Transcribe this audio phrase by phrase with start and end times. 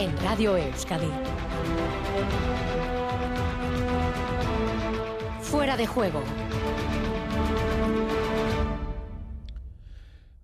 [0.00, 1.10] en Radio Euskadi.
[5.42, 6.22] Fuera de juego.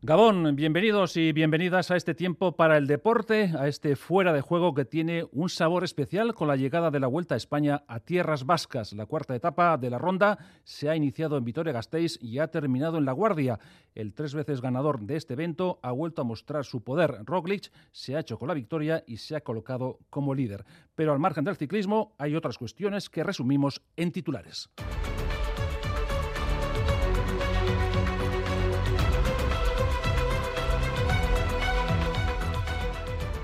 [0.06, 4.72] Gabón, bienvenidos y bienvenidas a este tiempo para el deporte, a este fuera de juego
[4.72, 8.46] que tiene un sabor especial con la llegada de la Vuelta a España a tierras
[8.46, 8.92] vascas.
[8.92, 13.04] La cuarta etapa de la ronda se ha iniciado en Vitoria-Gasteiz y ha terminado en
[13.04, 13.58] La Guardia.
[13.96, 17.24] El tres veces ganador de este evento ha vuelto a mostrar su poder.
[17.24, 20.64] Roglic se ha hecho con la victoria y se ha colocado como líder.
[20.94, 24.70] Pero al margen del ciclismo hay otras cuestiones que resumimos en titulares.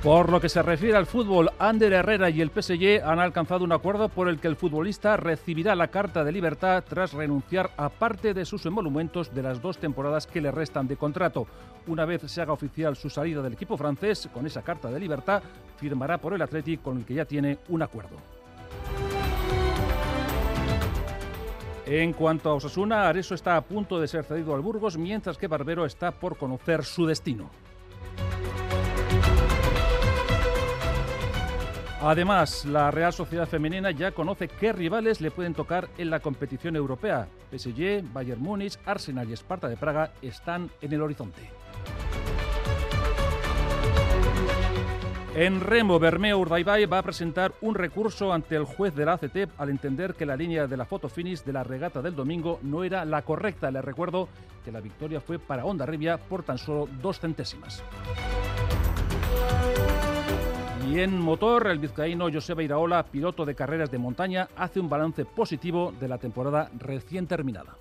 [0.03, 3.71] Por lo que se refiere al fútbol, Ander Herrera y el PSG han alcanzado un
[3.71, 8.35] acuerdo por el que el futbolista recibirá la carta de libertad tras renunciar a parte
[8.35, 11.47] de sus emolumentos de las dos temporadas que le restan de contrato.
[11.87, 15.41] Una vez se haga oficial su salida del equipo francés, con esa carta de libertad,
[15.77, 18.17] firmará por el Athletic con el que ya tiene un acuerdo.
[21.87, 25.47] En cuanto a Osasuna, Areso está a punto de ser cedido al Burgos, mientras que
[25.47, 27.51] Barbero está por conocer su destino.
[32.05, 36.75] Además, la Real Sociedad Femenina ya conoce qué rivales le pueden tocar en la competición
[36.75, 37.29] europea.
[37.53, 41.43] PSG, Bayern Múnich, Arsenal y Esparta de Praga están en el horizonte.
[45.37, 49.49] En Remo, Bermeo Urdaibai va a presentar un recurso ante el juez de la ACT
[49.57, 52.83] al entender que la línea de la foto finish de la regata del domingo no
[52.83, 53.71] era la correcta.
[53.71, 54.29] Le recuerdo
[54.65, 57.83] que la victoria fue para Honda Rivia por tan solo dos centésimas.
[60.93, 65.25] Y en motor, el vizcaíno Joseba Iraola, piloto de carreras de montaña, hace un balance
[65.25, 67.79] positivo de la temporada recién terminada.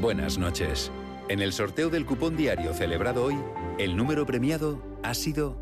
[0.00, 0.90] Buenas noches.
[1.28, 3.36] En el sorteo del cupón diario celebrado hoy,
[3.78, 5.56] el número premiado ha sido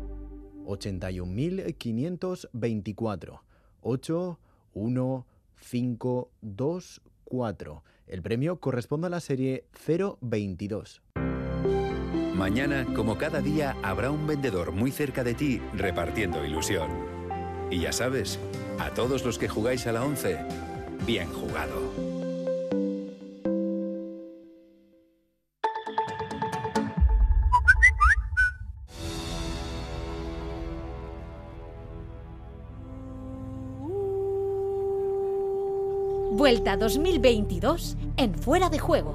[0.65, 3.41] 81.524.
[3.81, 4.39] 8,
[4.73, 5.25] 1,
[5.57, 7.83] 5, 2, 4.
[8.07, 9.65] El premio corresponde a la serie
[10.21, 11.01] 022.
[12.35, 16.89] Mañana, como cada día, habrá un vendedor muy cerca de ti repartiendo ilusión.
[17.69, 18.39] Y ya sabes,
[18.79, 20.37] a todos los que jugáis a la 11,
[21.05, 22.06] bien jugado.
[36.47, 39.13] Vuelta 2022 en Fuera de Juego.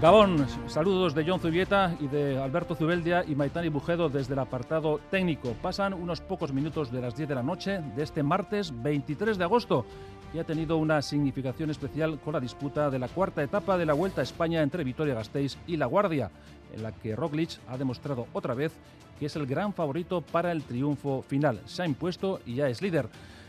[0.00, 5.00] Gabón, saludos de John Zubieta y de Alberto Zubeldia y Maitani Bujedo desde el apartado
[5.10, 5.54] técnico.
[5.60, 9.44] Pasan unos pocos minutos de las 10 de la noche de este martes 23 de
[9.44, 9.84] agosto
[10.32, 13.94] y ha tenido una significación especial con la disputa de la cuarta etapa de la
[13.94, 16.30] Vuelta a España entre Vitoria-Gasteiz y La Guardia,
[16.74, 18.72] en la que Roglic ha demostrado otra vez
[19.18, 21.60] que es el gran favorito para el triunfo final.
[21.66, 23.08] Se ha impuesto y ya es líder.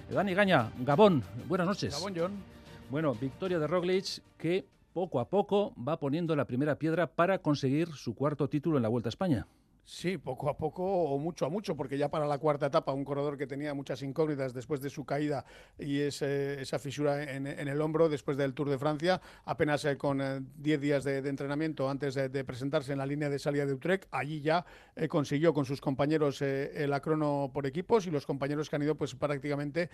[0.10, 1.94] Dani Gaña, Gabón, buenas noches.
[1.94, 2.32] Gabón, John.
[2.90, 7.90] Bueno, victoria de Roglic que poco a poco va poniendo la primera piedra para conseguir
[7.94, 9.46] su cuarto título en la Vuelta a España.
[9.92, 13.04] Sí, poco a poco o mucho a mucho, porque ya para la cuarta etapa, un
[13.04, 15.44] corredor que tenía muchas incógnitas después de su caída
[15.80, 20.78] y esa fisura en, el hombro después del Tour de Francia, apenas eh, con 10
[20.78, 24.42] eh, días de, entrenamiento antes de, presentarse en la línea de salida de Utrecht, allí
[24.42, 24.64] ya
[24.96, 28.94] eh, consiguió con sus compañeros el acrono por equipos y los compañeros que han ido
[28.94, 29.90] pues prácticamente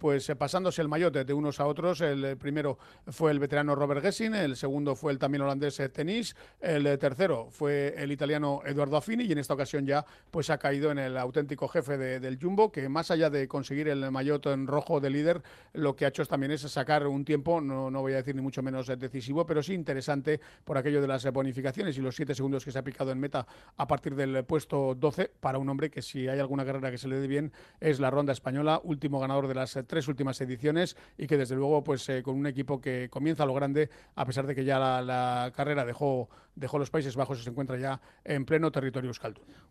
[0.00, 2.00] pues pasándose el mayote de unos a otros.
[2.00, 6.98] El primero fue el veterano Robert Gessin, el segundo fue el también holandés Tenis, el
[6.98, 11.16] tercero fue el italiano Eduardo Affini en esta ocasión ya pues ha caído en el
[11.16, 15.42] auténtico jefe del Jumbo, que más allá de conseguir el maillot en rojo de líder,
[15.74, 18.42] lo que ha hecho también es sacar un tiempo, no, no voy a decir ni
[18.42, 22.64] mucho menos decisivo, pero sí interesante por aquello de las bonificaciones y los siete segundos
[22.64, 23.46] que se ha picado en meta
[23.76, 27.08] a partir del puesto 12 para un hombre que si hay alguna carrera que se
[27.08, 31.26] le dé bien es la ronda española, último ganador de las tres últimas ediciones y
[31.26, 34.46] que desde luego pues eh, con un equipo que comienza a lo grande a pesar
[34.46, 38.00] de que ya la, la carrera dejó, dejó los Países Bajos y se encuentra ya
[38.24, 39.10] en pleno territorio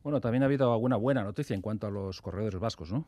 [0.04, 3.06] bueno, también ha habido alguna buena noticia en cuanto a los corredores vascos, ¿no?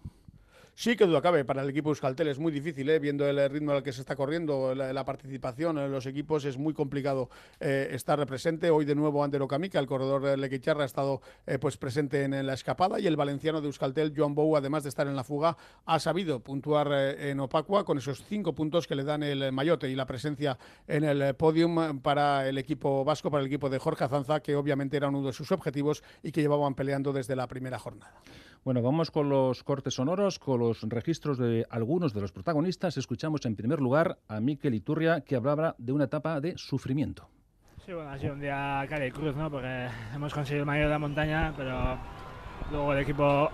[0.80, 3.00] Sí, que duda cabe, para el equipo Euskaltel es muy difícil, ¿eh?
[3.00, 6.76] viendo el ritmo al que se está corriendo, la, participación en los equipos, es muy
[6.76, 8.70] complicado eh, estar presente.
[8.70, 12.54] Hoy de nuevo Ander Okamica, el corredor Lequicharra, ha estado eh, pues presente en, la
[12.54, 15.98] escapada y el valenciano de Euskaltel, Joan Bou, además de estar en la fuga, ha
[15.98, 20.06] sabido puntuar en Opacua con esos cinco puntos que le dan el mayote y la
[20.06, 24.56] presencia en el podium para el equipo vasco, para el equipo de Jorge Azanza, que
[24.56, 28.22] obviamente era uno de sus objetivos y que llevaban peleando desde la primera jornada.
[28.68, 32.98] Bueno, vamos con los cortes sonoros, con los registros de algunos de los protagonistas.
[32.98, 37.30] Escuchamos en primer lugar a Miquel Iturria, que hablaba de una etapa de sufrimiento.
[37.86, 39.50] Sí, bueno, ha sido un día cara y cruz, ¿no?
[39.50, 41.98] Porque hemos conseguido el mayor de la montaña, pero
[42.72, 43.50] luego el equipo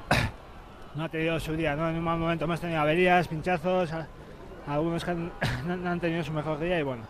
[0.95, 1.89] no ha tenido su día, ¿no?
[1.89, 3.91] En un mal momento hemos tenido averías, pinchazos,
[4.65, 5.13] algunos que
[5.65, 7.03] no han tenido su mejor día y bueno,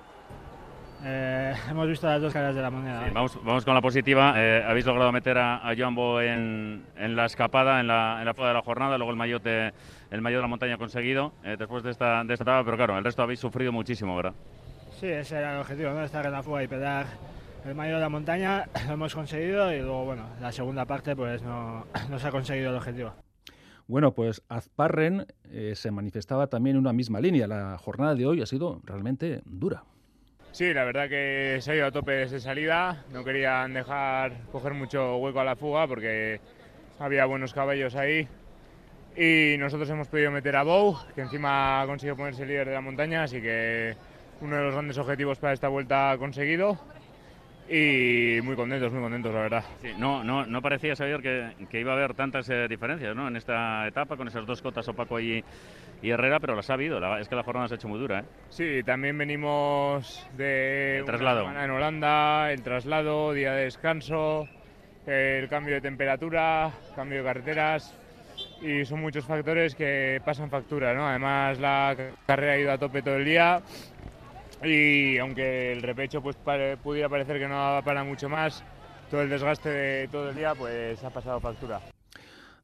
[1.04, 3.10] eh, hemos visto las dos caras de la moneda.
[3.14, 4.34] vamos, vamos, con la positiva.
[4.38, 8.34] Eh, habéis logrado meter a, a Joambo en, en, la escapada, en la, en la
[8.34, 9.74] de la jornada, luego el maillot de,
[10.12, 12.98] el maillot de la montaña conseguido eh, después de esta, de esta etapa, pero claro,
[12.98, 14.34] el resto habéis sufrido muchísimo, ¿verdad?
[15.00, 16.04] Sí, ese era el objetivo, ¿no?
[16.04, 17.06] estar en la fuga y pedar
[17.66, 21.42] el maillot de la montaña, lo hemos conseguido y luego, bueno, la segunda parte pues
[21.44, 23.14] no, no se ha conseguido el objetivo.
[23.86, 25.28] Bueno, pues Azparren
[25.74, 27.48] se manifestaba también en una misma línea.
[27.48, 29.84] La jornada de hoy ha sido realmente dura.
[30.54, 33.04] Sí, la verdad que se ha ido a tope desde salida.
[33.12, 36.40] No querían dejar coger mucho hueco a la fuga porque
[37.00, 38.28] había buenos caballos ahí.
[39.18, 42.82] Y nosotros hemos podido meter a Bow, que encima ha conseguido ponerse líder de la
[42.82, 43.96] montaña, así que
[44.42, 46.78] uno de los grandes objetivos para esta vuelta conseguido.
[47.69, 49.63] Y muy contentos, muy contentos, la verdad.
[49.98, 51.21] no, no, no parecía, saber
[51.69, 53.27] que, iba a haber tantas eh, diferencias ¿no?
[53.27, 55.44] en esta etapa con esas dos cotas Opaco y,
[56.01, 57.00] y Herrera, pero las ha habido.
[57.18, 58.19] es que la jornada se ha hecho muy dura.
[58.19, 58.24] ¿eh?
[58.50, 61.50] Sí, también venimos de el traslado.
[61.50, 64.48] en Holanda, el traslado, día de descanso,
[65.07, 67.98] el cambio de temperatura, cambio de carreteras
[68.62, 70.94] y son muchos factores que pasan factura.
[70.94, 71.07] ¿no?
[71.07, 71.95] Además, la
[72.25, 73.62] carrera ha ido a tope todo el día
[74.63, 76.38] y aunque el repecho pues
[76.81, 78.63] pudiera parecer que no daba para mucho más,
[79.10, 81.80] todo el desgaste de todo el día pues ha pasado factura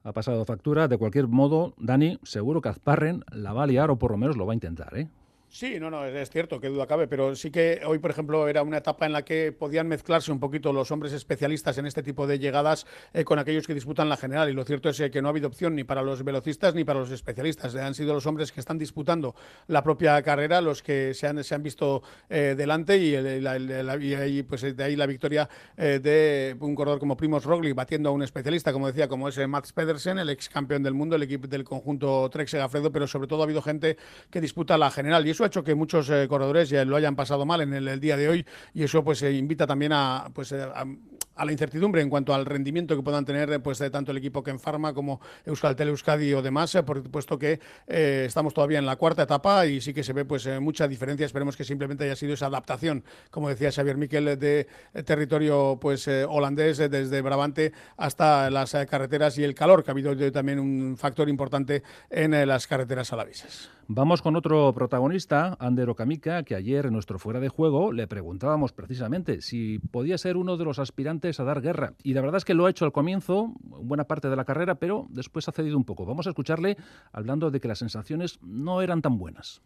[0.04, 0.88] ha pasado factura.
[0.88, 4.38] De cualquier modo, Dani, seguro que Azparren la va a liar o por lo menos
[4.38, 5.10] lo va a intentar, ¿eh?
[5.52, 8.62] Sí, no, no, es cierto, qué duda cabe, pero sí que hoy, por ejemplo, era
[8.62, 12.28] una etapa en la que podían mezclarse un poquito los hombres especialistas en este tipo
[12.28, 14.52] de llegadas eh, con aquellos que disputan la general.
[14.52, 16.84] Y lo cierto es eh, que no ha habido opción ni para los velocistas ni
[16.84, 17.74] para los especialistas.
[17.74, 19.34] han sido los hombres que están disputando
[19.66, 24.96] la propia carrera los que se han, visto eh, delante y, ahí, pues, de ahí
[24.96, 29.28] la victoria de un corredor como Primos Roglic batiendo a un especialista, como decía, como
[29.28, 33.08] es Max Pedersen, el ex campeón del mundo, el equipo del conjunto Trek Segafredo, pero
[33.08, 33.98] sobre todo ha habido gente
[34.30, 35.26] que disputa la general.
[35.26, 38.00] Y eso ha hecho que muchos eh, corredores ya lo hayan pasado mal en el,
[38.02, 42.02] día de hoy y eso pues eh, invita también a, pues, eh, a, la incertidumbre
[42.02, 44.94] en cuanto al rendimiento que puedan tener pues, de tanto el equipo que en Farma
[44.94, 49.80] como Euskaltel, Euskadi o demás, por puesto que estamos todavía en la cuarta etapa y
[49.80, 51.26] sí que se ve pues mucha diferencia.
[51.26, 54.68] Esperemos que simplemente haya sido esa adaptación, como decía Xavier Miquel, de
[55.06, 60.60] territorio pues holandés desde Brabante hasta las carreteras y el calor, que ha habido también
[60.60, 63.79] un factor importante en las carreteras alavisas.
[63.92, 68.72] Vamos con otro protagonista, Ander Okamika, que ayer en nuestro fuera de juego le preguntábamos
[68.72, 71.94] precisamente si podía ser uno de los aspirantes a dar guerra.
[72.04, 74.76] Y la verdad es que lo ha hecho al comienzo, buena parte de la carrera,
[74.76, 76.06] pero después ha cedido un poco.
[76.06, 76.78] Vamos a escucharle
[77.12, 79.64] hablando de que las sensaciones no eran tan buenas.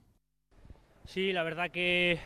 [1.03, 2.17] Sí, la verdad que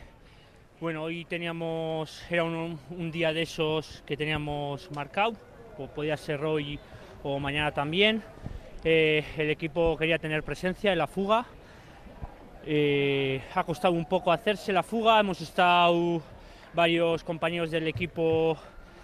[0.80, 2.78] bueno, hoy teníamos, era un,
[3.10, 5.32] día de esos que teníamos marcado,
[5.96, 6.78] podía ser hoy
[7.24, 8.22] o mañana también.
[8.84, 11.44] Eh, el equipo quería tener presencia en la fuga,
[12.66, 16.20] eh, ha costado un poco hacerse la fuga, hemos estado
[16.74, 18.56] varios compañeros del equipo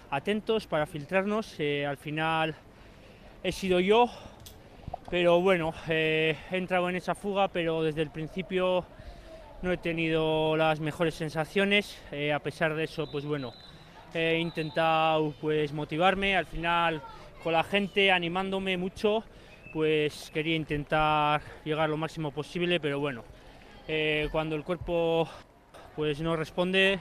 [0.09, 1.55] atentos para filtrarnos.
[1.59, 2.55] Eh, al final
[3.43, 4.09] he sido yo,
[5.09, 8.85] pero bueno, eh, he entrado en esa fuga, pero desde el principio
[9.61, 11.97] no he tenido las mejores sensaciones.
[12.33, 13.53] a pesar de eso, pues bueno,
[14.13, 16.37] he intentado pues motivarme.
[16.37, 17.01] Al final,
[17.43, 19.23] con la gente animándome mucho,
[19.73, 23.23] pues quería intentar llegar lo máximo posible, pero bueno,
[23.87, 25.29] eh, cuando el cuerpo
[25.95, 26.99] pues no responde,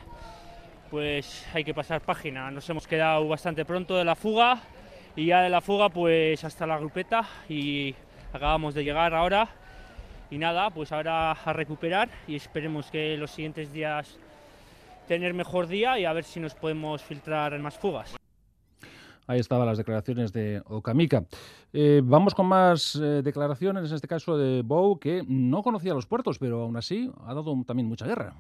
[0.91, 2.51] pues hay que pasar página.
[2.51, 4.61] Nos hemos quedado bastante pronto de la fuga
[5.17, 7.95] y ya de la fuga pues hasta la grupeta y
[8.33, 9.49] acabamos de llegar ahora.
[10.31, 14.19] Y nada, pues ahora a recuperar y esperemos que los siguientes días
[15.07, 18.17] tener mejor día y a ver si nos podemos filtrar en más fugas.
[19.27, 21.25] Ahí estaban las declaraciones de Okamika.
[21.73, 26.07] Eh, vamos con más eh, declaraciones, en este caso de Bow, que no conocía los
[26.07, 28.35] puertos, pero aún así ha dado también mucha guerra.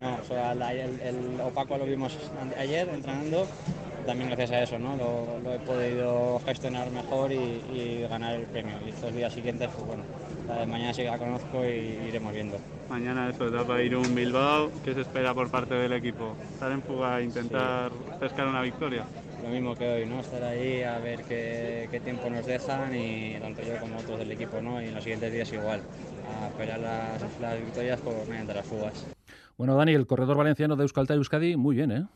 [0.00, 2.16] No, o sea, el, opaco lo vimos
[2.58, 3.46] ayer entrenando
[4.06, 4.96] también gracias a eso, ¿no?
[4.96, 8.76] Lo, he podido gestionar mejor y, ganar el premio.
[8.86, 10.04] Y estos días siguientes, pues bueno,
[10.48, 12.58] la de mañana sí que la conozco y iremos viendo.
[12.88, 16.36] Mañana eso, etapa un Bilbao, ¿qué se espera por parte del equipo?
[16.52, 19.04] ¿Estar en fuga e intentar pescar una victoria?
[19.42, 20.20] Lo mismo que hoy, ¿no?
[20.20, 24.30] Estar ahí a ver qué, qué, tiempo nos dejan y tanto yo como otros del
[24.30, 24.80] equipo, ¿no?
[24.80, 25.80] Y en los siguientes días igual,
[26.40, 29.06] a esperar las, las victorias por mediante las fugas.
[29.58, 32.06] Bueno, Dani, el corredor valenciano de Euskaltel Euskadi, muy bien, ¿eh?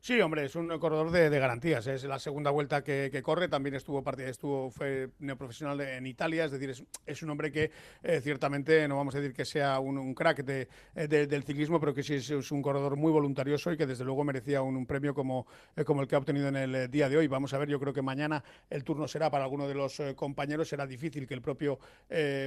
[0.00, 1.86] Sí, hombre, es un corredor de, garantías.
[1.88, 3.48] Es la segunda vuelta que, corre.
[3.48, 6.44] También estuvo, estuvo fue neoprofesional en Italia.
[6.44, 7.70] Es decir, es, un hombre que
[8.02, 12.02] eh, ciertamente no vamos a decir que sea un, crack de, del ciclismo, pero que
[12.02, 15.84] sí es, un corredor muy voluntarioso y que desde luego merecía un, premio como, eh,
[15.84, 17.26] como el que ha obtenido en el eh, día de hoy.
[17.26, 20.68] Vamos a ver, yo creo que mañana el turno será para alguno de los compañeros.
[20.68, 21.78] Será difícil que el propio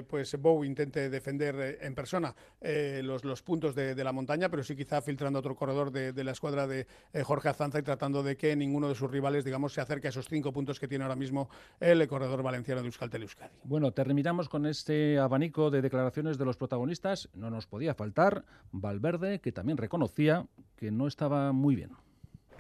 [0.08, 5.02] pues Bow intente defender en persona los, los puntos de, la montaña, pero sí quizá
[5.02, 6.88] filtrando otro corredor de, de la escuadra de
[7.24, 10.28] Jorge Jorge y tratando de que ninguno de sus rivales, digamos, se acerque a esos
[10.28, 13.52] cinco puntos que tiene ahora mismo el corredor valenciano de Euskaltel Euskadi.
[13.64, 17.30] Bueno, terminamos con este abanico de declaraciones de los protagonistas.
[17.34, 20.46] No nos podía faltar Valverde, que también reconocía
[20.76, 21.92] que no estaba muy bien.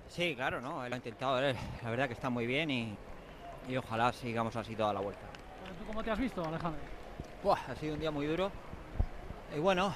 [0.08, 2.98] Sí, claro, no, él ha intentado, la verdad que está muy bien y,
[3.78, 5.22] ojalá sigamos así toda la vuelta.
[5.80, 6.82] ¿Tú cómo te has visto, Alejandro?
[7.68, 8.52] ha sido un día muy duro.
[9.56, 9.94] Y bueno,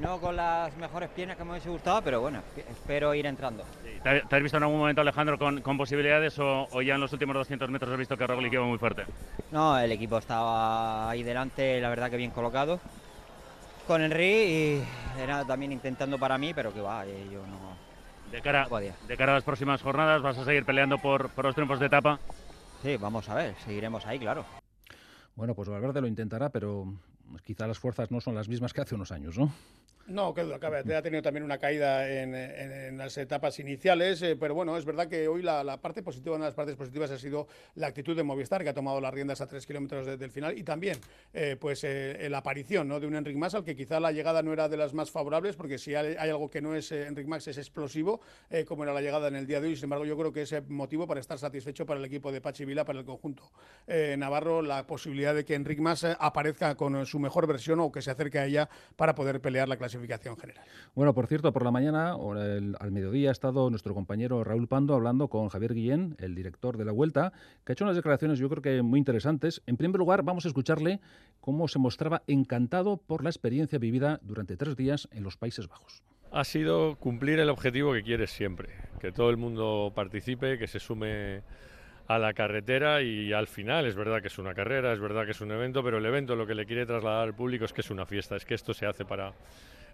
[0.00, 3.64] no con las mejores piernas que me hubiese gustado, pero bueno, espero ir entrando.
[4.02, 7.68] ¿Te, has visto en algún momento, Alejandro, con, posibilidades o, ya en los últimos 200
[7.70, 9.04] metros has visto que Roglic iba muy fuerte?
[9.50, 12.80] No, el equipo estaba ahí delante, la verdad que bien colocado.
[13.86, 14.84] Con Henry y
[15.20, 17.76] era también intentando para mí, pero que va, eh, yo no.
[18.30, 18.68] De cara,
[19.08, 21.86] de cara a las próximas jornadas, ¿vas a seguir peleando por, por los triunfos de
[21.86, 22.20] etapa?
[22.82, 24.44] Sí, vamos a ver, seguiremos ahí, claro.
[25.34, 26.92] Bueno, pues Valverde lo intentará, pero
[27.44, 29.52] quizá las fuerzas no son las mismas que hace unos años, ¿no?
[30.08, 34.76] No, que duda Ha tenido también una caída en, las etapas iniciales, eh, pero bueno,
[34.78, 37.88] es verdad que hoy la, parte positiva, una de las partes positivas ha sido la
[37.88, 40.96] actitud de Movistar, que ha tomado las riendas a tres kilómetros del final, y también
[41.34, 42.98] eh, pues eh, la aparición ¿no?
[43.00, 45.56] de un Enric Mas, al que quizá la llegada no era de las más favorables,
[45.56, 48.22] porque si hay, algo que no es Enric Mas es explosivo,
[48.66, 49.76] como era la llegada en el día de hoy.
[49.76, 52.64] Sin embargo, yo creo que es motivo para estar satisfecho para el equipo de Pachi
[52.64, 53.50] Vila, para el conjunto
[54.16, 58.10] Navarro, la posibilidad de que Enric Mas aparezca con su mejor versión o que se
[58.10, 60.64] acerque a ella para poder pelear la clasificación general.
[60.94, 64.94] Bueno, por cierto, por la mañana o al mediodía ha estado nuestro compañero Raúl Pando
[64.94, 67.32] hablando con Javier Guillén, el director de la Vuelta,
[67.64, 69.62] que ha hecho unas declaraciones yo creo que muy interesantes.
[69.66, 71.00] En primer lugar, vamos a escucharle
[71.40, 76.02] cómo se mostraba encantado por la experiencia vivida durante tres días en los Países Bajos.
[76.30, 78.68] Ha sido cumplir el objetivo que quieres siempre,
[79.00, 81.42] que todo el mundo participe, que se sume
[82.08, 85.32] a la carretera y al final es verdad que es una carrera, es verdad que
[85.32, 87.82] es un evento, pero el evento lo que le quiere trasladar al público es que
[87.82, 89.34] es una fiesta, es que esto se hace para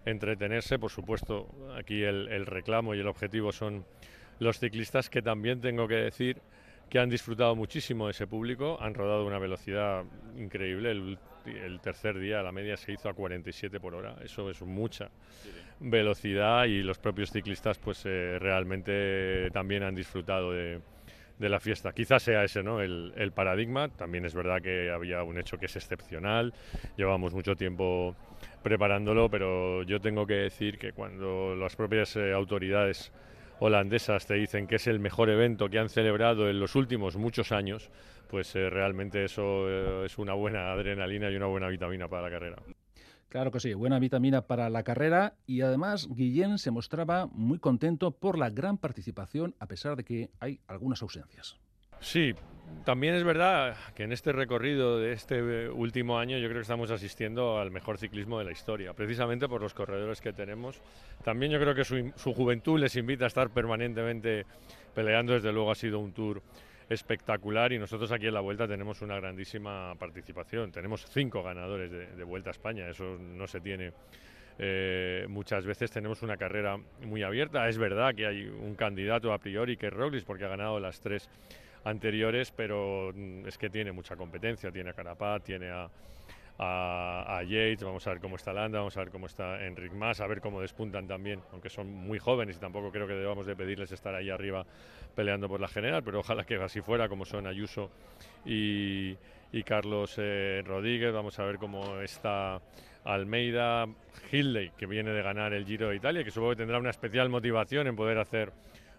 [0.06, 0.78] entretenerse.
[0.78, 3.84] Por supuesto, aquí el, reclamo y el objetivo son
[4.38, 6.40] los ciclistas que también tengo que decir
[6.88, 10.04] que han disfrutado muchísimo de ese público, han rodado una velocidad
[10.36, 10.92] increíble.
[10.92, 11.18] El,
[11.82, 15.10] tercer día la media se hizo a 47 por hora, eso es mucha
[15.80, 20.80] velocidad y los propios ciclistas pues eh, realmente también han disfrutado de,
[21.38, 21.92] de la fiesta.
[21.92, 22.80] Quizás sea ese ¿no?
[22.80, 23.88] El, paradigma.
[23.88, 26.52] También es verdad que había un hecho que es excepcional.
[26.96, 28.14] Llevamos mucho tiempo
[28.62, 33.12] preparándolo, pero yo tengo que decir que cuando las propias eh, autoridades
[33.60, 37.52] holandesas te dicen que es el mejor evento que han celebrado en los últimos muchos
[37.52, 37.90] años,
[38.28, 42.30] pues eh, realmente eso eh, es una buena adrenalina y una buena vitamina para la
[42.30, 42.56] carrera.
[43.34, 48.12] Claro que sí, buena vitamina para la carrera y además Guillén se mostraba muy contento
[48.12, 51.56] por la gran participación a pesar de que hay algunas ausencias.
[51.98, 52.32] Sí,
[52.84, 56.92] también es verdad que en este recorrido de este último año yo creo que estamos
[56.92, 60.80] asistiendo al mejor ciclismo de la historia, precisamente por los corredores que tenemos.
[61.24, 64.46] También yo creo que su, su juventud les invita a estar permanentemente
[64.94, 66.40] peleando, desde luego ha sido un tour
[66.88, 70.70] espectacular y nosotros aquí en la Vuelta tenemos una grandísima participación.
[70.72, 73.92] Tenemos cinco ganadores de, Vuelta a España, eso no se tiene
[74.58, 75.90] eh, muchas veces.
[75.90, 77.68] Tenemos una carrera muy abierta.
[77.68, 81.00] Es verdad que hay un candidato a priori que es Roglic porque ha ganado las
[81.00, 81.28] tres
[81.84, 84.70] anteriores, pero mm, es que tiene mucha competencia.
[84.70, 85.88] Tiene a Carapaz, tiene a,
[86.58, 90.20] a, Yates, vamos a ver cómo está Landa, vamos a ver cómo está Enric Mas,
[90.20, 93.56] a ver cómo despuntan también, aunque son muy jóvenes y tampoco creo que debamos de
[93.56, 94.64] pedirles estar ahí arriba
[95.14, 97.90] peleando por la general, pero ojalá que así fuera, como son Ayuso
[98.44, 99.16] y,
[99.64, 102.60] Carlos eh, Rodríguez, vamos a ver cómo está
[103.04, 103.86] Almeida,
[104.32, 107.28] Hindley, que viene de ganar el Giro de Italia, que supongo que tendrá una especial
[107.28, 108.52] motivación en poder hacer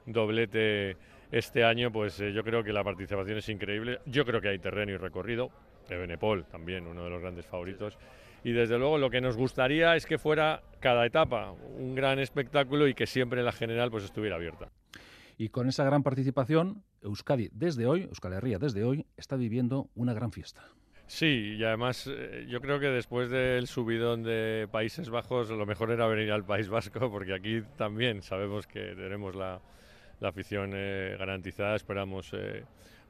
[0.06, 0.98] doblete
[1.32, 4.00] este año, pues eh, yo creo que la participación es increíble.
[4.06, 5.52] Yo creo que hay terreno y recorrido.
[5.90, 7.98] Benepol también, uno de los grandes favoritos.
[8.44, 12.88] Y desde luego lo que nos gustaría es que fuera cada etapa un gran espectáculo
[12.88, 14.70] y que siempre la general pues estuviera abierta.
[15.38, 20.14] Y con esa gran participación, Euskadi desde hoy, Euskal Herria desde hoy, está viviendo una
[20.14, 20.64] gran fiesta.
[21.08, 25.92] Sí, y además eh, yo creo que después del subidón de Países Bajos, lo mejor
[25.92, 29.62] era venir al País Vasco, porque aquí también sabemos que tenemos la,
[30.22, 31.76] afición eh, garantizada.
[31.76, 32.64] Esperamos eh,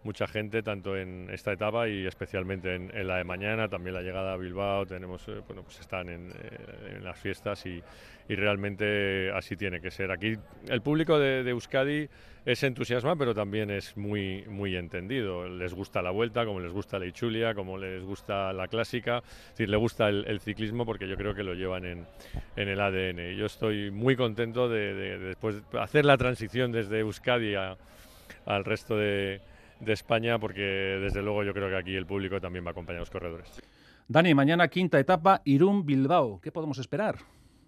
[0.05, 3.67] mucha gente, tanto en esta etapa y especialmente en, la de mañana.
[3.67, 7.81] También la llegada a Bilbao, tenemos, eh, bueno, pues están en, eh, las fiestas y,
[8.27, 10.11] realmente así tiene que ser.
[10.11, 10.35] Aquí
[10.67, 12.07] el público de, Euskadi
[12.43, 15.47] es entusiasma, pero también es muy, muy entendido.
[15.47, 19.19] Les gusta la vuelta, como les gusta la Ichulia, como les gusta la clásica.
[19.19, 22.07] Es decir, le gusta el, ciclismo porque yo creo que lo llevan en,
[22.55, 23.35] el ADN.
[23.37, 29.39] Yo estoy muy contento de, después hacer la transición desde Euskadi al resto de,
[29.79, 32.97] de España, porque desde luego yo creo que aquí el público también va a acompañar
[32.97, 33.61] a los corredores.
[34.07, 36.39] Dani, mañana quinta etapa, Irún-Bilbao.
[36.41, 37.17] ¿Qué podemos esperar?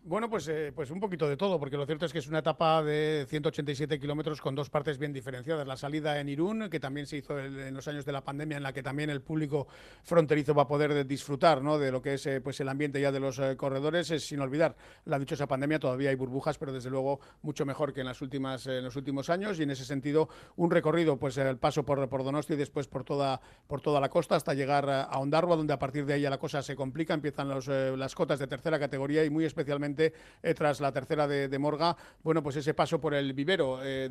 [0.07, 2.39] Bueno, pues, eh, pues un poquito de todo, porque lo cierto es que es una
[2.39, 5.67] etapa de 187 kilómetros con dos partes bien diferenciadas.
[5.67, 8.63] La salida en Irún, que también se hizo en los años de la pandemia, en
[8.63, 9.67] la que también el público
[10.03, 11.77] fronterizo va a poder disfrutar ¿no?
[11.77, 14.77] de lo que es eh, pues el ambiente ya de los eh, corredores, sin olvidar
[15.03, 18.65] la dichosa pandemia, todavía hay burbujas, pero desde luego mucho mejor que en, las últimas,
[18.65, 19.59] en los últimos años.
[19.59, 23.03] Y en ese sentido, un recorrido, pues el paso por, por Donosti y después por
[23.03, 26.29] toda, por toda la costa hasta llegar a Ondarroa, donde a partir de ahí ya
[26.29, 30.53] la cosa se complica, empiezan los, las cotas de tercera categoría y muy especialmente eh,
[30.53, 34.07] tras la tercera de, Morga, bueno, pues ese paso por el vivero eh,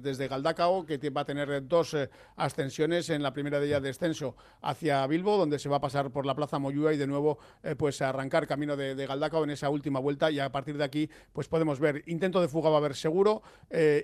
[0.00, 4.36] desde Galdacao, que va a tener dos eh, ascensiones, en la primera de ellas descenso
[4.62, 7.38] hacia Bilbo, donde se va a pasar por la Plaza Moyúa y de nuevo
[7.76, 11.48] pues arrancar camino de, Galdacao en esa última vuelta y a partir de aquí pues
[11.48, 13.42] podemos ver intento de fuga va a haber seguro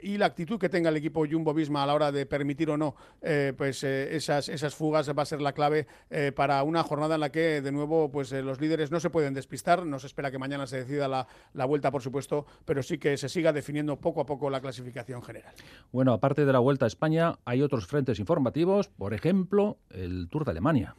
[0.03, 2.77] y la actitud que tenga el equipo Jumbo Visma a la hora de permitir o
[2.77, 2.97] no
[3.57, 5.87] pues esas, esas fugas va a ser la clave
[6.35, 9.85] para una jornada en la que de nuevo pues los líderes no se pueden despistar,
[9.85, 11.16] no se espera que mañana se decida la,
[11.55, 15.23] la vuelta, por supuesto, pero sí que se siga definiendo poco a poco la clasificación
[15.23, 15.55] general.
[15.93, 20.45] Bueno, aparte de la Vuelta a España, hay otros frentes informativos, por ejemplo, el Tour
[20.45, 20.97] de Alemania.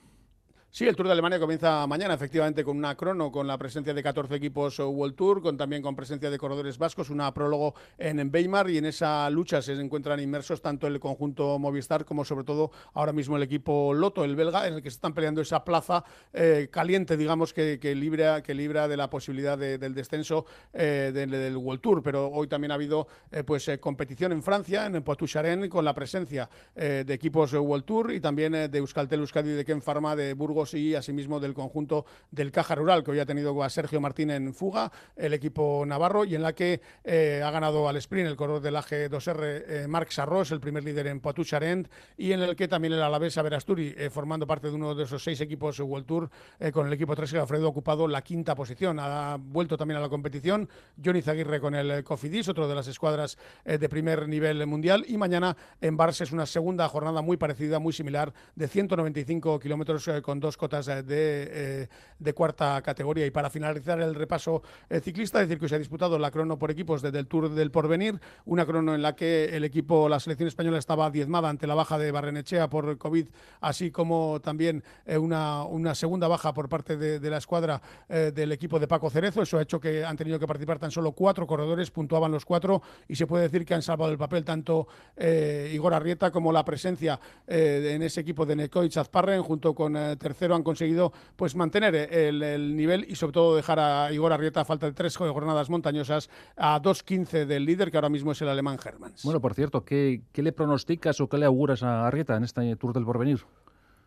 [0.70, 4.04] Sí, el Tour de Alemania comienza mañana, efectivamente, con una crono, con la presencia de
[4.04, 8.70] 14 equipos World Tour, con también con presencia de corredores vascos, una prólogo en Weimar
[8.70, 13.14] y en esa lucha se encuentran inmersos tanto el conjunto Movistar como sobre todo ahora
[13.14, 16.68] mismo el equipo Loto, el belga, en el que se están peleando esa plaza eh,
[16.70, 22.04] caliente, digamos, que, libra, que libra de la posibilidad del descenso eh, del, World Tour.
[22.04, 26.50] Pero hoy también ha habido eh, pues competición en Francia, en Poitou-Charentes, con la presencia
[26.76, 30.96] de equipos World Tour y también de Euskaltel Euskadi de Ken Pharma de Burgos y
[30.96, 34.92] asimismo del conjunto del Caja Rural, que hoy ha tenido a Sergio Martín en fuga,
[35.16, 38.76] el equipo navarro, y en la que eh, ha ganado al sprint el corredor del
[38.76, 42.94] AG2R, eh, Marc Sarros, el primer líder en poitou charent y en el que también
[42.94, 46.30] el Alavés Averasturi, eh, formando parte de uno de esos seis equipos World Tour,
[46.74, 49.00] con el equipo 3 Alfredo ha ocupado la quinta posición.
[49.00, 50.68] Ha vuelto también a la competición
[51.04, 55.56] Johnny Zaguirre con el Cofidis, otro de las escuadras de primer nivel mundial, y mañana
[55.82, 60.47] en Barça es una segunda jornada muy parecida, muy similar, de 195 kilómetros con dos
[60.56, 61.88] cotas eh, eh,
[62.20, 63.26] de, cuarta categoría.
[63.26, 66.72] Y para finalizar el repaso eh, ciclista, decir que se ha disputado la crono por
[66.72, 70.48] equipos desde el Tour del Porvenir, una crono en la que el equipo, la selección
[70.48, 73.28] española estaba diezmada ante la baja de Barrenechea por COVID,
[73.62, 74.84] así como también
[75.20, 79.42] una, una, segunda baja por parte de, la escuadra del equipo de Paco Cerezo.
[79.42, 82.82] Eso ha hecho que han tenido que participar tan solo cuatro corredores, puntuaban los cuatro
[83.08, 87.20] y se puede decir que han salvado el papel tanto Igor Arrieta como la presencia
[87.48, 93.06] en ese equipo de Necoich Azparren junto con tercero han conseguido pues mantener el, nivel
[93.10, 97.46] y sobre todo dejar a Igor Arrieta a falta de tres jornadas montañosas a 2.15
[97.46, 99.24] del líder que ahora mismo es el alemán Hermans.
[99.24, 102.76] Bueno, por cierto, ¿qué, ¿qué, le pronosticas o qué le auguras a Arrieta en este
[102.76, 103.40] Tour del Porvenir?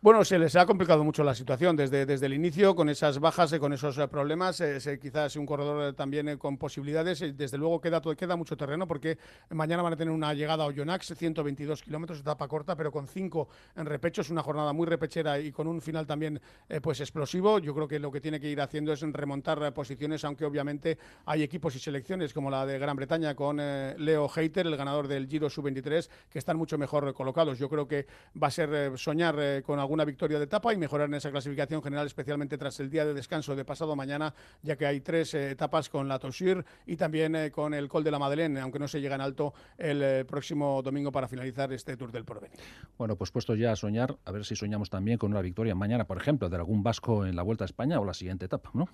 [0.02, 3.52] Bueno, se les ha complicado mucho la situación desde, desde el inicio, con esas bajas,
[3.52, 4.58] y con esos eh, problemas.
[4.62, 7.20] Eh, quizás un corredor eh, también con posibilidades.
[7.36, 9.18] Desde luego queda, queda mucho terreno porque
[9.50, 13.50] mañana van a tener una llegada a Oyonnax, 122 kilómetros, etapa corta, pero con cinco
[13.76, 14.22] en repecho.
[14.22, 16.40] Es una jornada muy repechera y con un final también
[16.80, 17.58] pues explosivo.
[17.58, 21.42] Yo creo que lo que tiene que ir haciendo es remontar posiciones, aunque obviamente hay
[21.42, 25.50] equipos y selecciones como la de Gran Bretaña con Leo Heiter, el ganador del Giro
[25.50, 27.58] Sub-23, que están mucho mejor colocados.
[27.58, 28.06] Yo creo que
[28.42, 31.82] va a ser soñar con algún una victoria de etapa y mejorar en esa clasificación
[31.82, 35.50] general, especialmente tras el día de descanso de pasado mañana, ya que hay tres eh,
[35.50, 38.86] etapas con la Toshir y también eh, con el Col de la Madeleine, aunque no
[38.86, 42.58] se llega en alto el eh, próximo domingo para finalizar este Tour del Porvenir.
[42.96, 46.06] Bueno, pues puesto ya a soñar, a ver si soñamos también con una victoria mañana,
[46.06, 48.88] por ejemplo, de algún vasco en la Vuelta a España o la siguiente etapa, ¿no?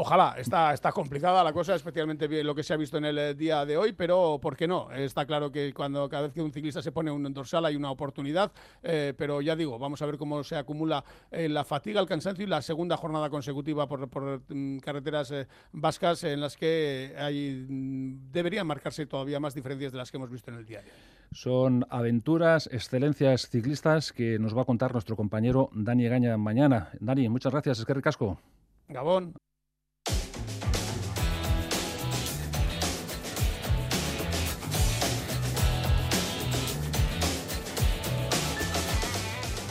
[0.00, 3.34] Ojalá, está, está complicada la cosa, especialmente lo que se ha visto en el eh,
[3.34, 4.92] día de hoy, pero ¿por qué no?
[4.92, 7.90] Está claro que cuando cada vez que un ciclista se pone un dorsal hay una
[7.90, 12.06] oportunidad, eh, pero ya digo, vamos a ver cómo se acumula eh, la fatiga, el
[12.06, 14.08] cansancio y la segunda jornada consecutiva por,
[14.48, 15.34] mm, carreteras
[15.72, 20.30] vascas en las que hay, mm, deberían marcarse todavía más diferencias de las que hemos
[20.30, 20.98] visto en el día de hoy.
[21.32, 26.90] Son aventuras, excelencias ciclistas que nos va a contar nuestro compañero Dani Gaña mañana.
[27.00, 27.80] Dani, muchas gracias.
[27.80, 28.40] Es que ricasco.
[28.88, 29.34] Gabón.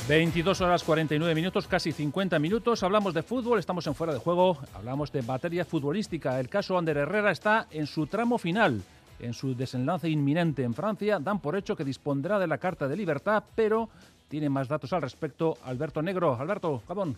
[0.07, 2.81] 22 horas 49 minutos, casi 50 minutos.
[2.81, 6.39] Hablamos de fútbol, estamos en fuera de juego, hablamos de materia futbolística.
[6.39, 8.81] El caso Ander Herrera está en su tramo final,
[9.19, 11.19] en su desenlace inminente en Francia.
[11.19, 13.89] Dan por hecho que dispondrá de la carta de libertad, pero
[14.29, 16.37] tiene más datos al respecto Alberto Negro.
[16.39, 17.17] Alberto, Gabón.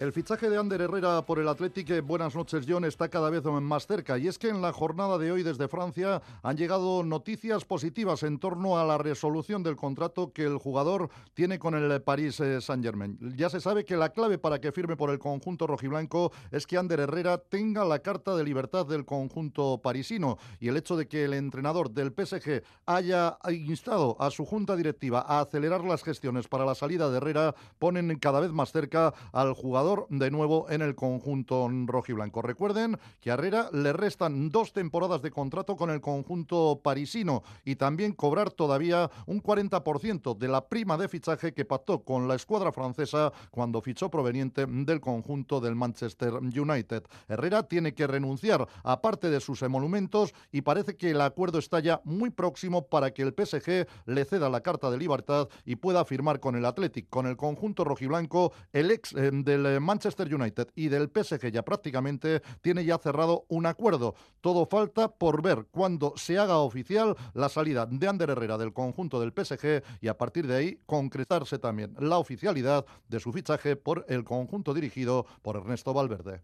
[0.00, 3.86] El fichaje de Ander Herrera por el Atlético, buenas noches John, está cada vez más
[3.86, 8.24] cerca y es que en la jornada de hoy desde Francia han llegado noticias positivas
[8.24, 13.36] en torno a la resolución del contrato que el jugador tiene con el Paris Saint-Germain.
[13.36, 16.76] Ya se sabe que la clave para que firme por el conjunto rojiblanco es que
[16.76, 21.24] Ander Herrera tenga la carta de libertad del conjunto parisino y el hecho de que
[21.24, 26.64] el entrenador del PSG haya instado a su junta directiva a acelerar las gestiones para
[26.64, 30.94] la salida de Herrera ponen cada vez más cerca al jugador de nuevo en el
[30.94, 32.40] conjunto rojiblanco.
[32.40, 37.76] Recuerden que a Herrera le restan dos temporadas de contrato con el conjunto parisino y
[37.76, 42.72] también cobrar todavía un 40% de la prima de fichaje que pactó con la escuadra
[42.72, 47.02] francesa cuando fichó proveniente del conjunto del Manchester United.
[47.28, 51.80] Herrera tiene que renunciar a parte de sus emolumentos y parece que el acuerdo está
[51.80, 56.06] ya muy próximo para que el PSG le ceda la carta de libertad y pueda
[56.06, 60.88] firmar con el Athletic, con el conjunto rojiblanco, el ex eh, del Manchester United y
[60.88, 64.14] del PSG ya prácticamente tiene ya cerrado un acuerdo.
[64.40, 69.20] Todo falta por ver cuándo se haga oficial la salida de Ander Herrera del conjunto
[69.20, 74.04] del PSG y a partir de ahí concretarse también la oficialidad de su fichaje por
[74.08, 76.42] el conjunto dirigido por Ernesto Valverde.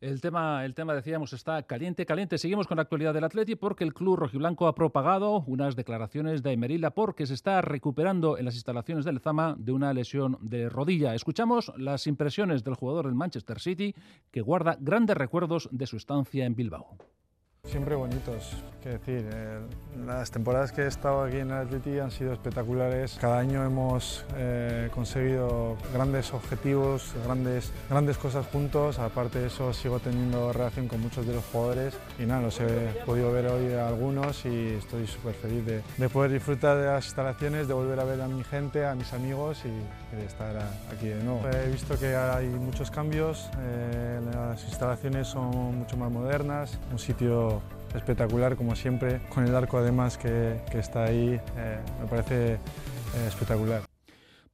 [0.00, 2.36] El tema, el tema, decíamos, está caliente, caliente.
[2.36, 6.52] Seguimos con la actualidad del Atleti porque el club rojiblanco ha propagado unas declaraciones de
[6.52, 11.14] Emeril porque se está recuperando en las instalaciones del Zama de una lesión de rodilla.
[11.14, 13.94] Escuchamos las impresiones del jugador del Manchester City
[14.30, 16.98] que guarda grandes recuerdos de su estancia en Bilbao.
[17.66, 19.28] Siempre bonitos, qué decir.
[19.32, 19.58] Eh,
[20.06, 23.18] las temporadas que he estado aquí en el Atleti han sido espectaculares.
[23.20, 29.00] Cada año hemos eh, conseguido grandes objetivos, grandes, grandes cosas juntos.
[29.00, 33.02] Aparte de eso, sigo teniendo relación con muchos de los jugadores y nada, los he
[33.04, 37.04] podido ver hoy a algunos y estoy súper feliz de, de, poder disfrutar de las
[37.06, 40.56] instalaciones, de volver a ver a mi gente, a mis amigos y, de estar
[40.92, 41.42] aquí de nuevo.
[41.48, 47.55] He visto que hay muchos cambios, eh, las instalaciones son mucho más modernas, un sitio
[47.94, 52.58] espectacular como siempre, con el arco además que, está ahí, eh, me parece eh,
[53.26, 53.95] espectacular.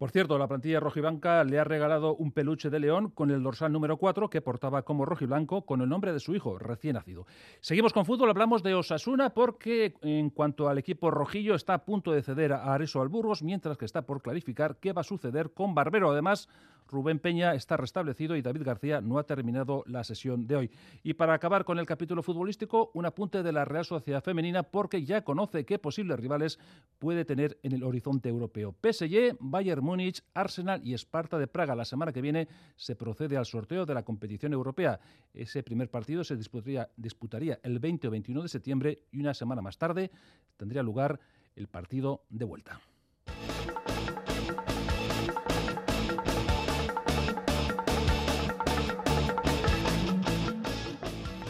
[0.03, 3.71] Por cierto, la plantilla rojiblanca le ha regalado un peluche de león con el dorsal
[3.71, 7.25] número 4 que portaba como rojiblanco con el nombre de su hijo recién nacido.
[7.61, 12.11] Seguimos con fútbol, hablamos de Osasuna porque en cuanto al equipo rojillo está a punto
[12.11, 15.73] de ceder a Areso Alburgos, mientras que está por clarificar qué va a suceder con
[15.73, 16.11] Barbero.
[16.11, 16.49] Además,
[16.93, 20.71] Rubén Peña está restablecido y David García no ha terminado la sesión de hoy.
[21.03, 25.05] Y para acabar con el capítulo futbolístico, un apunte de la Real Sociedad Femenina porque
[25.05, 26.59] ya conoce qué posibles rivales
[26.99, 28.75] puede tener en el horizonte europeo.
[28.83, 29.92] PSG, Bayern Múnich,
[30.35, 31.75] Arsenal y Esparta de Praga.
[31.75, 35.01] La semana que viene se procede al sorteo de la competición europea.
[35.35, 39.63] Ese primer partido se disputaría, disputaría el 20 o 21 de septiembre y una semana
[39.63, 40.11] más tarde
[40.57, 41.21] tendría lugar
[41.57, 42.81] el partido de vuelta.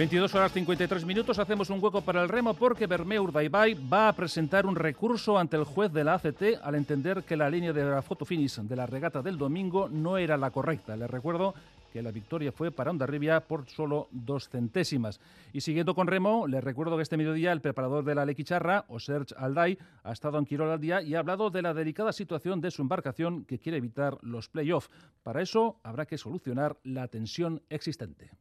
[0.02, 4.12] 22 horas 53 minutos, hacemos un hueco para el remo porque Bermeur Urdaibai va a
[4.12, 7.84] presentar un recurso ante el juez de la ACT al entender que la línea de
[7.84, 10.96] la foto finish de la regata del domingo no era la correcta.
[10.96, 11.54] Les recuerdo
[11.92, 15.20] que la victoria fue para Ondarribia por solo dos centésimas.
[15.52, 19.36] Y siguiendo con remo, les recuerdo que este mediodía el preparador de la Lequicharra, Serge
[19.38, 22.72] Alday, ha estado en Quirol al día y ha hablado de la delicada situación de
[22.72, 24.90] su embarcación que quiere evitar los playoffs.
[25.22, 28.32] Para eso habrá que solucionar la tensión existente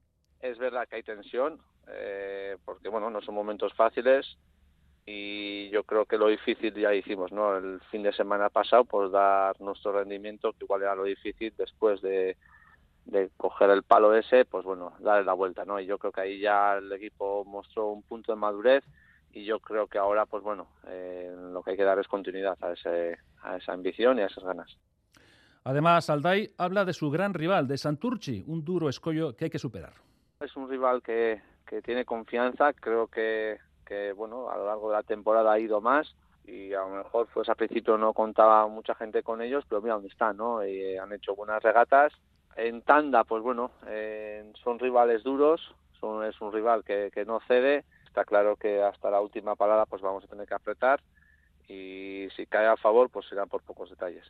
[0.42, 4.38] es verdad que hay tensión, eh, porque bueno, no son momentos fáciles
[5.06, 7.58] y yo creo que lo difícil ya hicimos, ¿no?
[7.58, 12.02] El fin de semana pasado, pues dar nuestro rendimiento, que igual era lo difícil después
[12.02, 12.38] de,
[13.06, 15.80] de coger el palo ese, pues bueno, darle la vuelta, ¿no?
[15.80, 18.84] Y yo creo que ahí ya el equipo mostró un punto de madurez
[19.34, 22.58] y yo creo que ahora, pues bueno, eh, lo que hay que dar es continuidad
[22.62, 24.78] a, ese, a esa ambición y a esas ganas.
[25.64, 29.60] Además, Alday habla de su gran rival, de Santurci, un duro escollo que hay que
[29.60, 29.94] superar.
[30.42, 33.60] Es un rival que, que tiene confianza, creo que,
[34.16, 37.48] bueno, a lo largo de la temporada ha ido más y a lo mejor pues
[37.48, 40.66] al principio no contaba mucha gente con ellos, pero mira dónde están, ¿no?
[40.66, 42.12] Y, eh, han hecho buenas regatas.
[42.56, 43.72] En tanda, pues bueno,
[44.64, 47.86] son rivales duros, son, es un rival que, que no cede.
[48.08, 51.02] Está claro que hasta la última parada pues vamos a tener que apretar
[51.68, 54.30] y si cae a favor pues será por pocos detalles.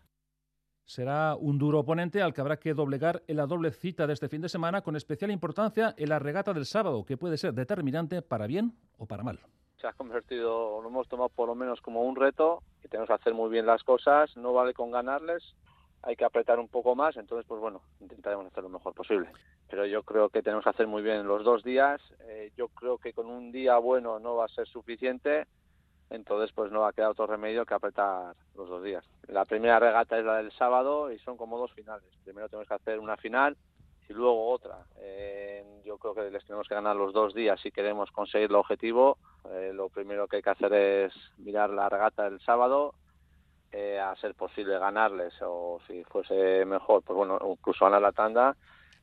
[0.86, 4.28] Será un duro oponente al que habrá que doblegar en la doble cita de este
[4.28, 8.22] fin de semana, con especial importancia en la regata del sábado, que puede ser determinante
[8.22, 9.40] para bien o para mal.
[9.80, 13.14] Se ha convertido, lo hemos tomado por lo menos como un reto y tenemos que
[13.14, 14.36] hacer muy bien las cosas.
[14.36, 15.56] No vale con ganarles,
[16.04, 17.16] hay que apretar un poco más.
[17.18, 19.30] Entonces, pues bueno, intentaremos hacer lo mejor posible.
[19.70, 22.02] Pero yo creo que tenemos que hacer muy bien los dos días.
[22.28, 25.48] Eh, yo creo que con un día bueno no va a ser suficiente
[26.12, 29.04] entonces pues no va a quedar otro remedio que apretar los dos días.
[29.28, 32.06] La primera regata es la del sábado y son como dos finales.
[32.24, 33.58] Primero tenemos que hacer una final
[34.10, 34.86] y luego otra.
[35.00, 38.56] Eh, yo creo que les tenemos que ganar los dos días si queremos conseguir el
[38.56, 39.18] objetivo.
[39.50, 42.94] Eh, lo primero que hay que hacer es mirar la regata del sábado,
[43.72, 48.58] eh, a ser posible ganarles o si fuese mejor, pues bueno, incluso ganar la tanda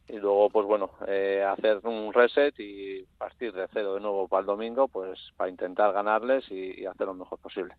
[0.09, 4.41] y luego pues bueno eh, hacer un reset y partir de cero de nuevo para
[4.41, 7.75] el domingo pues para intentar ganarles y, y, hacer lo mejor posible.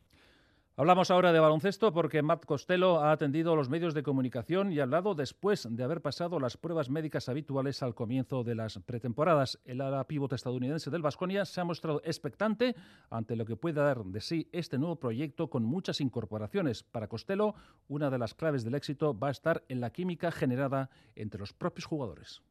[0.80, 4.80] Hablamos ahora de baloncesto porque Matt Costello ha atendido a los medios de comunicación y
[4.80, 9.60] ha hablado después de haber pasado las pruebas médicas habituales al comienzo de las pretemporadas.
[9.65, 12.78] El ala pivote estadounidense del Vasconia se ha mostrado expectante
[13.10, 16.84] ante lo que puede dar de sí este nuevo proyecto con muchas incorporaciones.
[16.84, 17.56] Para Costello,
[17.89, 21.52] una de las claves del éxito va a estar en la química generada entre los
[21.52, 22.42] propios jugadores.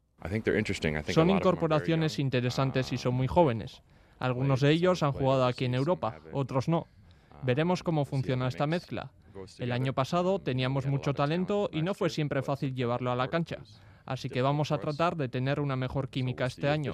[1.14, 3.83] Son incorporaciones interesantes y son muy jóvenes.
[4.19, 6.88] Algunos de ellos han jugado aquí en Europa, otros no.
[7.42, 9.11] Veremos cómo funciona esta mezcla.
[9.59, 13.59] El año pasado teníamos mucho talento y no fue siempre fácil llevarlo a la cancha.
[14.05, 16.92] Así que vamos a tratar de tener una mejor química este año.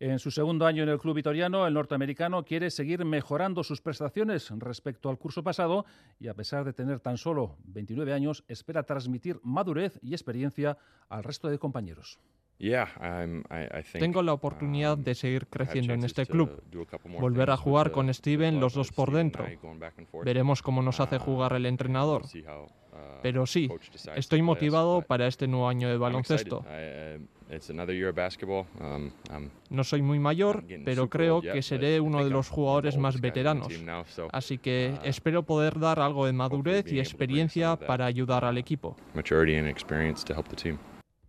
[0.00, 4.50] En su segundo año en el club vitoriano, el norteamericano quiere seguir mejorando sus prestaciones
[4.50, 5.86] respecto al curso pasado
[6.18, 10.76] y a pesar de tener tan solo 29 años, espera transmitir madurez y experiencia
[11.08, 12.18] al resto de compañeros.
[13.98, 16.62] Tengo la oportunidad de seguir creciendo en este club,
[17.20, 19.44] volver a jugar con Steven los dos por dentro.
[20.24, 22.22] Veremos cómo nos hace jugar el entrenador.
[23.22, 23.68] Pero sí,
[24.14, 26.64] estoy motivado para este nuevo año de baloncesto.
[29.70, 33.68] No soy muy mayor, pero creo que seré uno de los jugadores más veteranos.
[34.32, 38.96] Así que espero poder dar algo de madurez y experiencia para ayudar al equipo.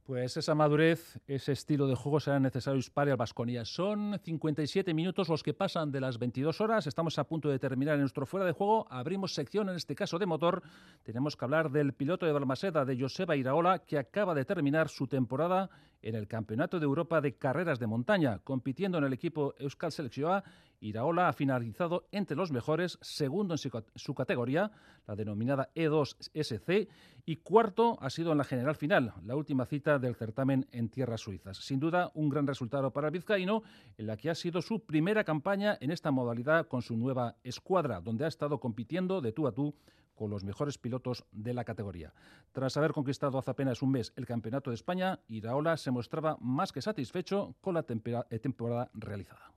[0.06, 3.66] Pues esa madurez, ese estilo de juego será necesario para el Vasconia.
[3.66, 6.86] Son 57 minutos los que pasan de las 22 horas.
[6.86, 8.86] Estamos a punto de terminar en nuestro fuera de juego.
[8.92, 10.62] Abrimos sección, en este caso de motor.
[11.02, 15.08] Tenemos que hablar del piloto de Balmaseda, de Joseba Iraola, que acaba de terminar su
[15.08, 15.72] temporada
[16.04, 20.44] en el Campeonato de Europa de Carreras de Montaña, compitiendo en el equipo Euskal Selección
[20.80, 24.72] Iraola ha finalizado entre los mejores, segundo en su categoría,
[25.08, 26.88] la denominada E2SC,
[27.26, 31.22] y cuarto ha sido en la general final, la última cita del certamen en tierras
[31.22, 31.58] suizas.
[31.58, 33.64] Sin duda, un gran resultado para el vizcaíno,
[33.98, 38.02] en la que ha sido su primera campaña en esta modalidad con su nueva escuadra,
[38.02, 39.76] donde ha estado compitiendo de tú a tú
[40.16, 42.14] con los mejores pilotos de la categoría.
[42.52, 46.72] Tras haber conquistado hace apenas un mes el Campeonato de España, Iraola se mostraba más
[46.72, 47.86] que satisfecho con la
[48.30, 49.55] eh, temporada realizada.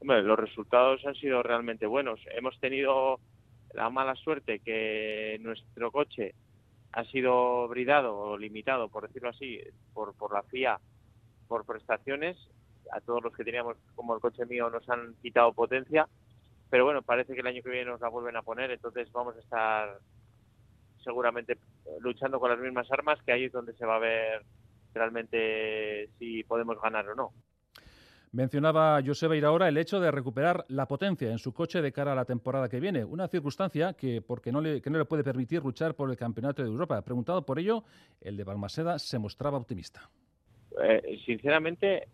[0.00, 2.20] Hombre, los resultados han sido realmente buenos.
[2.34, 3.20] Hemos tenido
[3.74, 6.34] la mala suerte que nuestro coche
[6.92, 9.60] ha sido bridado o limitado, por decirlo así,
[9.92, 10.80] por, por la FIA,
[11.48, 12.36] por prestaciones.
[12.92, 16.08] A todos los que teníamos, como el coche mío, nos han quitado potencia
[16.70, 19.36] pero bueno, parece que el año que viene nos la vuelven a poner, entonces vamos
[19.36, 19.98] a estar
[21.02, 21.58] seguramente
[21.98, 24.44] luchando con las mismas armas, que ahí es donde se va a ver
[24.94, 27.32] realmente si podemos ganar o no.
[28.32, 32.14] Mencionaba Joseba Iraora el hecho de recuperar la potencia en su coche de cara a
[32.14, 35.62] la temporada que viene, una circunstancia que, porque no le, que no le puede permitir
[35.62, 37.02] luchar por el Campeonato de Europa.
[37.02, 37.82] Preguntado por ello,
[38.20, 40.08] el de Balmaseda se mostraba optimista.
[40.80, 42.06] Eh, sinceramente,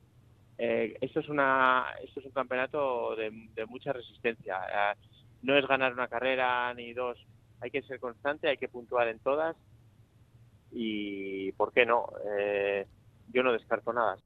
[0.57, 3.31] eh, esto es una esto es un campeonato de,
[3.67, 4.57] mucha resistencia.
[4.57, 4.99] Eh,
[5.43, 7.19] no es ganar una carrera ni dos.
[7.61, 9.57] Hay que ser constante hay que puntuar en todas.
[10.73, 12.07] Y por qué no
[12.39, 12.87] eh,
[13.33, 14.17] yo no descarto nada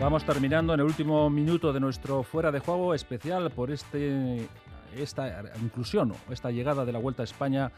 [0.00, 4.48] Vamos terminando en el último minuto de nuestro fuera de juego especial por este
[4.96, 7.72] esta inclusión, esta llegada de la Vuelta a España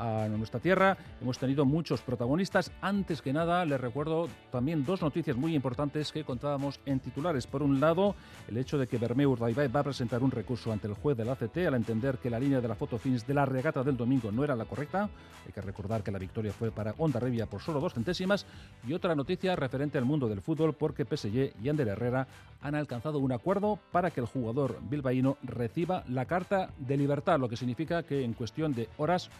[0.00, 0.96] a nuestra tierra.
[1.20, 2.72] Hemos tenido muchos protagonistas.
[2.80, 7.46] Antes que nada, les recuerdo también dos noticias muy importantes que contábamos en titulares.
[7.46, 8.14] Por un lado,
[8.48, 11.28] el hecho de que Bermeu Urdaibai va a presentar un recurso ante el juez del
[11.28, 14.32] ACT al entender que la línea de la foto finish de la regata del domingo
[14.32, 15.08] no era la correcta.
[15.46, 18.46] Hay que recordar que la victoria fue para Onda Revia por solo dos centésimas.
[18.86, 22.26] Y otra noticia referente al mundo del fútbol porque PSG y Ander Herrera
[22.62, 27.48] han alcanzado un acuerdo para que el jugador bilbaíno reciba la carta de libertad, lo
[27.48, 29.30] que significa que en cuestión de horas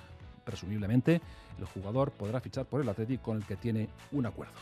[0.44, 1.20] presumiblemente,
[1.58, 4.54] el jugador podrá fichar por el Atlético con el que tiene un acuerdo.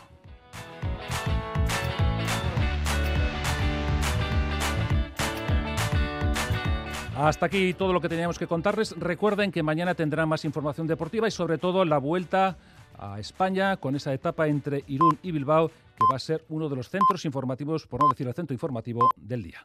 [7.17, 8.95] Hasta aquí todo lo que teníamos que contarles.
[8.97, 12.57] Recuerden que mañana tendrán más información deportiva y sobre todo la vuelta
[12.97, 16.77] a España con esa etapa entre Irún y Bilbao que va a ser uno de
[16.77, 19.61] los centros informativos, por no decir el centro informativo del día.